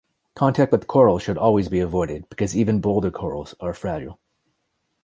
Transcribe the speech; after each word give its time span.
Contact 0.35 0.71
with 0.71 0.87
coral 0.87 1.19
should 1.19 1.37
always 1.37 1.69
be 1.69 1.79
avoided, 1.79 2.27
because 2.27 2.57
even 2.57 2.81
boulder 2.81 3.11
corals 3.11 3.53
are 3.59 3.71
fragile. 3.71 4.17